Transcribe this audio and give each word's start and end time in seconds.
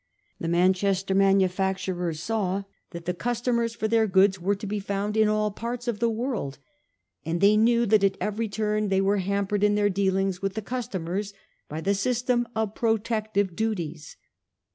The 0.39 0.47
Man 0.47 0.73
chester 0.73 1.13
manufacturers 1.13 2.19
saw 2.21 2.63
that 2.89 3.05
the 3.05 3.13
customers 3.13 3.75
for 3.75 3.87
their 3.87 4.07
goods 4.07 4.41
were 4.41 4.55
to 4.55 4.65
be 4.65 4.79
found 4.79 5.15
in 5.15 5.27
all 5.27 5.51
parts 5.51 5.87
of 5.87 5.99
the 5.99 6.09
world; 6.09 6.57
and 7.23 7.39
they 7.39 7.55
knew 7.55 7.85
that 7.85 8.03
at 8.03 8.17
eveiy 8.17 8.51
turn 8.51 8.89
they 8.89 8.99
were 8.99 9.17
hampered 9.17 9.63
in 9.63 9.75
their 9.75 9.89
dealings 9.91 10.41
with 10.41 10.55
the 10.55 10.61
customers 10.63 11.35
by 11.69 11.81
the 11.81 11.93
system 11.93 12.47
of 12.55 12.73
protective 12.73 13.55
duties. 13.55 14.17